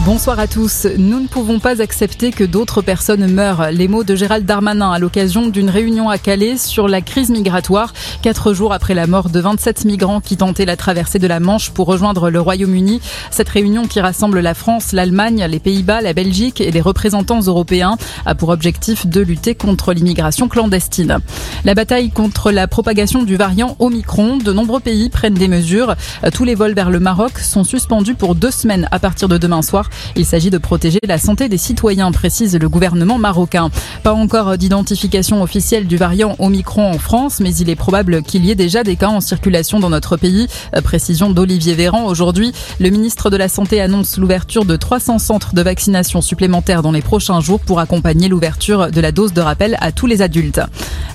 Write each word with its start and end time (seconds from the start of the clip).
Bonsoir 0.00 0.40
à 0.40 0.48
tous. 0.48 0.88
Nous 0.98 1.20
ne 1.20 1.28
pouvons 1.28 1.60
pas 1.60 1.80
accepter 1.80 2.32
que 2.32 2.42
d'autres 2.42 2.82
personnes 2.82 3.30
meurent. 3.30 3.70
Les 3.70 3.86
mots 3.86 4.02
de 4.02 4.16
Gérald 4.16 4.44
Darmanin 4.44 4.90
à 4.90 4.98
l'occasion 4.98 5.46
d'une 5.46 5.70
réunion 5.70 6.10
à 6.10 6.18
Calais 6.18 6.56
sur 6.56 6.88
la 6.88 7.00
crise 7.00 7.30
migratoire. 7.30 7.94
Quatre 8.20 8.54
jours 8.54 8.72
après 8.72 8.94
la 8.94 9.06
mort 9.06 9.30
de 9.30 9.38
27 9.38 9.84
migrants 9.84 10.20
qui 10.20 10.36
tentaient 10.36 10.64
la 10.64 10.76
traversée 10.76 11.20
de 11.20 11.28
la 11.28 11.38
Manche 11.38 11.70
pour 11.70 11.86
rejoindre 11.86 12.28
le 12.28 12.40
Royaume-Uni. 12.40 13.00
Cette 13.30 13.48
réunion 13.48 13.86
qui 13.86 14.00
rassemble 14.00 14.40
la 14.40 14.54
France, 14.54 14.90
l'Allemagne, 14.90 15.46
les 15.48 15.60
Pays-Bas, 15.60 16.00
la 16.00 16.12
Belgique 16.12 16.60
et 16.60 16.72
des 16.72 16.80
représentants 16.80 17.42
européens 17.42 17.96
a 18.26 18.34
pour 18.34 18.48
objectif 18.48 19.06
de 19.06 19.20
lutter 19.20 19.54
contre 19.54 19.92
l'immigration 19.92 20.48
clandestine. 20.48 21.18
La 21.64 21.74
bataille 21.74 22.10
contre 22.10 22.50
la 22.50 22.66
propagation 22.66 23.22
du 23.22 23.36
variant 23.36 23.76
Omicron. 23.78 24.38
De 24.38 24.52
nombreux 24.52 24.80
pays 24.80 25.08
prennent 25.08 25.34
des 25.34 25.48
mesures. 25.48 25.94
Tous 26.32 26.44
les 26.44 26.56
vols 26.56 26.74
vers 26.74 26.90
le 26.90 26.98
Maroc 26.98 27.38
sont 27.38 27.62
suspendus 27.62 28.16
pour 28.16 28.34
deux 28.34 28.50
semaines 28.50 28.88
à 28.90 28.98
partir 28.98 29.28
de 29.28 29.38
demain 29.38 29.62
soir. 29.62 29.83
Il 30.16 30.24
s'agit 30.24 30.50
de 30.50 30.58
protéger 30.58 30.98
la 31.06 31.18
santé 31.18 31.48
des 31.48 31.58
citoyens, 31.58 32.12
précise 32.12 32.56
le 32.56 32.68
gouvernement 32.68 33.18
marocain. 33.18 33.70
Pas 34.02 34.12
encore 34.12 34.56
d'identification 34.58 35.42
officielle 35.42 35.86
du 35.86 35.96
variant 35.96 36.36
Omicron 36.38 36.90
en 36.90 36.98
France, 36.98 37.40
mais 37.40 37.54
il 37.54 37.70
est 37.70 37.76
probable 37.76 38.22
qu'il 38.22 38.44
y 38.44 38.50
ait 38.50 38.54
déjà 38.54 38.82
des 38.82 38.96
cas 38.96 39.08
en 39.08 39.20
circulation 39.20 39.80
dans 39.80 39.90
notre 39.90 40.16
pays. 40.16 40.46
Précision 40.82 41.30
d'Olivier 41.30 41.74
Véran. 41.74 42.06
Aujourd'hui, 42.06 42.52
le 42.80 42.90
ministre 42.90 43.30
de 43.30 43.36
la 43.36 43.48
Santé 43.48 43.80
annonce 43.80 44.18
l'ouverture 44.18 44.64
de 44.64 44.76
300 44.76 45.18
centres 45.18 45.54
de 45.54 45.62
vaccination 45.62 46.20
supplémentaires 46.20 46.82
dans 46.82 46.92
les 46.92 47.02
prochains 47.02 47.40
jours 47.40 47.60
pour 47.60 47.80
accompagner 47.80 48.28
l'ouverture 48.28 48.90
de 48.90 49.00
la 49.00 49.12
dose 49.12 49.32
de 49.32 49.40
rappel 49.40 49.76
à 49.80 49.92
tous 49.92 50.06
les 50.06 50.22
adultes. 50.22 50.60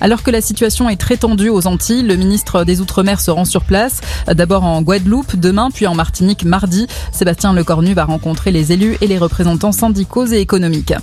Alors 0.02 0.24
que 0.24 0.32
la 0.32 0.42
situation 0.42 0.90
est 0.90 0.96
très 0.96 1.18
tendue 1.18 1.50
aux 1.50 1.68
Antilles, 1.68 2.04
le 2.04 2.16
ministre 2.16 2.64
des 2.64 2.82
Outre-mer 2.82 3.20
se 3.20 3.32
rend 3.32 3.46
sur 3.46 3.64
place, 3.64 4.02
d'abord 4.28 4.64
en 4.64 4.82
Guadeloupe 4.82 5.36
demain, 5.36 5.70
puis 5.72 5.88
en 5.88 5.96
Martinique 5.96 6.46
mardi. 6.46 6.88
Sébastien 7.12 7.54
Lecornu 7.54 7.94
va 7.94 8.06
rencontrer 8.06 8.52
les 8.52 8.72
élus 8.72 8.98
et 9.02 9.08
les 9.08 9.18
représentants 9.18 9.72
syndicaux 9.72 10.26
et 10.26 10.40
économiques. 10.40 10.94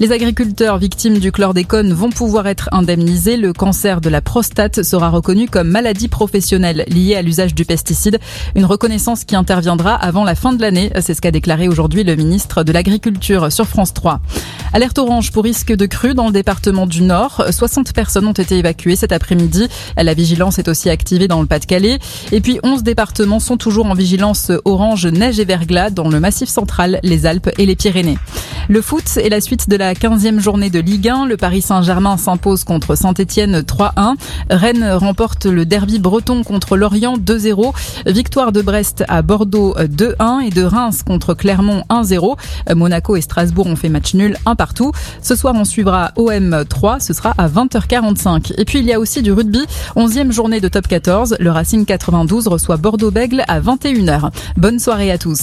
Les 0.00 0.12
agriculteurs 0.12 0.78
victimes 0.78 1.18
du 1.18 1.32
chlordécone 1.32 1.92
vont 1.92 2.10
pouvoir 2.10 2.46
être 2.46 2.68
indemnisés. 2.72 3.36
Le 3.36 3.52
cancer 3.52 4.00
de 4.00 4.08
la 4.08 4.20
prostate 4.20 4.82
sera 4.82 5.10
reconnu 5.10 5.48
comme 5.48 5.68
maladie 5.68 6.08
professionnelle 6.08 6.84
liée 6.88 7.16
à 7.16 7.22
l'usage 7.22 7.54
du 7.54 7.64
pesticide. 7.64 8.18
Une 8.54 8.64
reconnaissance 8.64 9.24
qui 9.24 9.36
interviendra 9.36 9.94
avant 9.94 10.24
la 10.24 10.34
fin 10.34 10.52
de 10.52 10.62
l'année. 10.62 10.90
C'est 11.00 11.14
ce 11.14 11.20
qu'a 11.20 11.30
déclaré 11.30 11.68
aujourd'hui 11.68 12.04
le 12.04 12.14
ministre 12.16 12.62
de 12.62 12.72
l'Agriculture 12.72 13.52
sur 13.52 13.66
France 13.66 13.92
3. 13.92 14.20
Alerte 14.74 14.98
orange 14.98 15.32
pour 15.32 15.44
risque 15.44 15.72
de 15.72 15.86
crue 15.86 16.12
dans 16.12 16.26
le 16.26 16.32
département 16.32 16.86
du 16.86 17.02
Nord. 17.02 17.42
60 17.50 17.94
personnes 17.94 18.26
ont 18.26 18.32
été 18.32 18.58
évacuées 18.58 18.96
cet 18.96 19.12
après-midi. 19.12 19.66
La 19.96 20.12
vigilance 20.12 20.58
est 20.58 20.68
aussi 20.68 20.90
activée 20.90 21.26
dans 21.26 21.40
le 21.40 21.46
Pas-de-Calais. 21.46 21.98
Et 22.32 22.40
puis 22.40 22.60
11 22.62 22.82
départements 22.82 23.40
sont 23.40 23.56
toujours 23.56 23.86
en 23.86 23.94
vigilance 23.94 24.52
orange 24.66 25.06
neige 25.06 25.40
et 25.40 25.46
verglas 25.46 25.90
dans 25.90 26.08
le 26.08 26.20
Massif 26.20 26.50
central, 26.50 27.00
les 27.02 27.24
Alpes 27.24 27.50
et 27.56 27.64
les 27.64 27.76
Pyrénées. 27.76 28.18
Le 28.68 28.82
foot 28.82 29.16
est 29.16 29.30
la 29.30 29.40
suite 29.40 29.70
de 29.70 29.76
la 29.76 29.94
15e 29.94 30.40
journée 30.40 30.68
de 30.68 30.78
Ligue 30.78 31.08
1. 31.08 31.24
Le 31.24 31.38
Paris 31.38 31.62
Saint-Germain 31.62 32.18
s'impose 32.18 32.64
contre 32.64 32.94
Saint-Etienne 32.94 33.60
3-1. 33.60 34.16
Rennes 34.50 34.92
remporte 34.92 35.46
le 35.46 35.64
derby 35.64 35.98
breton 35.98 36.44
contre 36.44 36.76
Lorient 36.76 37.16
2-0. 37.16 37.72
Victoire 38.06 38.52
de 38.52 38.60
Brest 38.60 39.04
à 39.08 39.22
Bordeaux 39.22 39.74
2-1 39.78 40.42
et 40.42 40.50
de 40.50 40.62
Reims 40.62 41.02
contre 41.02 41.32
Clermont 41.32 41.84
1-0. 41.88 42.36
Monaco 42.74 43.16
et 43.16 43.22
Strasbourg 43.22 43.66
ont 43.66 43.76
fait 43.76 43.88
match 43.88 44.12
nul 44.12 44.36
1 44.44 44.57
partout. 44.58 44.92
Ce 45.22 45.34
soir, 45.34 45.54
on 45.56 45.64
suivra 45.64 46.12
OM 46.16 46.64
3. 46.68 47.00
Ce 47.00 47.14
sera 47.14 47.32
à 47.38 47.48
20h45. 47.48 48.52
Et 48.58 48.66
puis, 48.66 48.80
il 48.80 48.84
y 48.84 48.92
a 48.92 49.00
aussi 49.00 49.22
du 49.22 49.32
rugby. 49.32 49.64
11e 49.96 50.30
journée 50.32 50.60
de 50.60 50.68
top 50.68 50.86
14. 50.86 51.36
Le 51.40 51.50
Racing 51.50 51.86
92 51.86 52.48
reçoit 52.48 52.76
Bordeaux-Bègle 52.76 53.44
à 53.48 53.60
21h. 53.60 54.30
Bonne 54.58 54.78
soirée 54.78 55.10
à 55.10 55.16
tous. 55.16 55.40